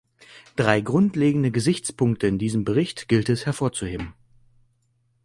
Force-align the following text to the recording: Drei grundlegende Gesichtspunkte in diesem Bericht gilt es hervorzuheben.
Drei 0.55 0.81
grundlegende 0.81 1.51
Gesichtspunkte 1.51 2.25
in 2.25 2.39
diesem 2.39 2.63
Bericht 2.65 3.07
gilt 3.07 3.29
es 3.29 3.45
hervorzuheben. 3.45 4.15